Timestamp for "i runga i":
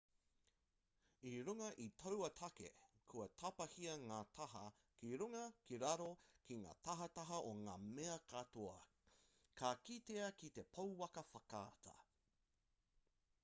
1.31-1.85